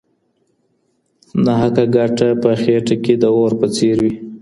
ناحقه 1.43 1.83
ګټه 1.95 2.27
په 2.41 2.49
خيټه 2.61 2.95
کي 3.03 3.13
د 3.21 3.25
اور 3.37 3.51
په 3.59 3.67
څېر 3.75 3.97
وي. 4.03 4.13